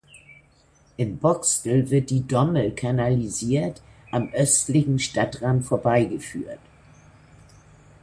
[0.97, 6.57] In Boxtel wird die Dommel kanalisiert am östlichen Stadtrand vorbeigeführt.